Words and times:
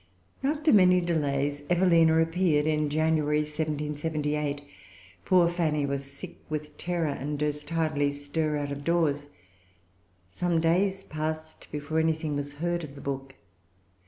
After 0.43 0.73
many 0.73 0.99
delays 0.99 1.61
Evelina 1.69 2.19
appeared 2.19 2.65
in 2.65 2.89
January, 2.89 3.41
1778. 3.41 4.63
Poor 5.25 5.47
Fanny 5.47 5.85
was 5.85 6.11
sick 6.11 6.37
with 6.49 6.75
terror, 6.79 7.05
and 7.05 7.37
durst 7.37 7.69
hardly 7.69 8.11
stir 8.11 8.57
out 8.57 8.71
of 8.71 8.83
doors. 8.83 9.35
Some 10.27 10.59
days 10.59 11.03
passed 11.03 11.71
before 11.71 11.99
anything 11.99 12.35
was 12.35 12.53
heard 12.53 12.83
of 12.83 12.95
the 12.95 13.01
book. 13.01 13.35